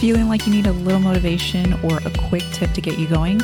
[0.00, 3.40] Feeling like you need a little motivation or a quick tip to get you going?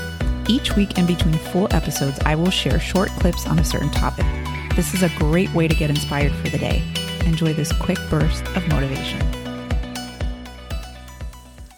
[0.49, 4.27] Each week in between full episodes, I will share short clips on a certain topic.
[4.75, 6.83] This is a great way to get inspired for the day.
[7.25, 9.21] Enjoy this quick burst of motivation.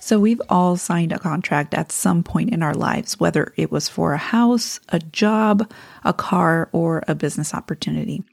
[0.00, 3.88] So, we've all signed a contract at some point in our lives, whether it was
[3.88, 5.70] for a house, a job,
[6.02, 8.24] a car, or a business opportunity.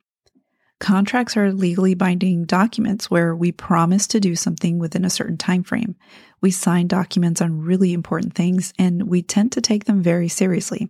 [0.80, 5.64] Contracts are legally binding documents where we promise to do something within a certain time
[5.64, 5.96] frame.
[6.42, 10.90] We sign documents on really important things and we tend to take them very seriously.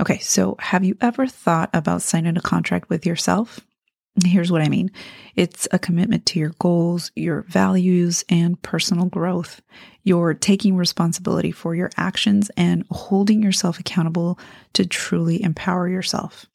[0.00, 3.60] Okay, so have you ever thought about signing a contract with yourself?
[4.24, 4.90] Here's what I mean
[5.36, 9.60] it's a commitment to your goals, your values, and personal growth.
[10.02, 14.38] You're taking responsibility for your actions and holding yourself accountable
[14.72, 16.46] to truly empower yourself.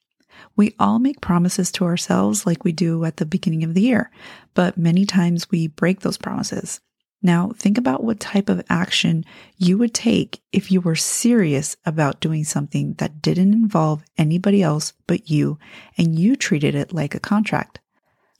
[0.55, 4.11] We all make promises to ourselves like we do at the beginning of the year,
[4.53, 6.79] but many times we break those promises.
[7.21, 9.25] Now, think about what type of action
[9.57, 14.93] you would take if you were serious about doing something that didn't involve anybody else
[15.07, 15.57] but you
[15.97, 17.79] and you treated it like a contract.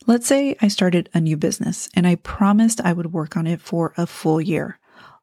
[0.06, 3.60] Let's say I started a new business and I promised I would work on it
[3.60, 4.78] for a full year.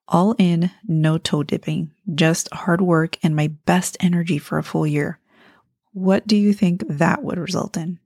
[0.09, 4.87] All in, no toe dipping, just hard work and my best energy for a full
[4.89, 5.21] year.
[5.93, 7.99] What do you think that would result in?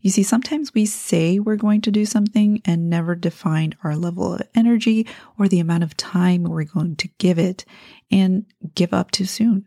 [0.00, 4.34] You see, sometimes we say we're going to do something and never define our level
[4.34, 5.06] of energy
[5.38, 7.64] or the amount of time we're going to give it
[8.10, 9.66] and give up too soon.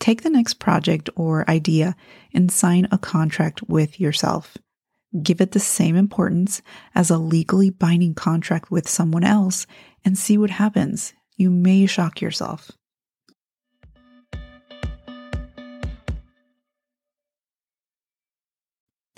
[0.00, 1.94] Take the next project or idea
[2.34, 4.56] and sign a contract with yourself.
[5.22, 6.62] Give it the same importance
[6.94, 9.66] as a legally binding contract with someone else
[10.04, 11.12] and see what happens.
[11.36, 12.70] You may shock yourself.